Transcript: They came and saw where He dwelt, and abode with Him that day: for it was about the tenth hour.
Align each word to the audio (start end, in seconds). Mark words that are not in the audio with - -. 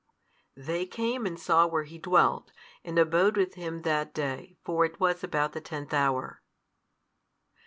They 0.57 0.87
came 0.87 1.27
and 1.27 1.39
saw 1.39 1.67
where 1.67 1.83
He 1.83 1.99
dwelt, 1.99 2.51
and 2.83 2.97
abode 2.97 3.37
with 3.37 3.53
Him 3.53 3.83
that 3.83 4.15
day: 4.15 4.57
for 4.63 4.83
it 4.83 4.99
was 4.99 5.23
about 5.23 5.51
the 5.53 5.61
tenth 5.61 5.93
hour. 5.93 6.41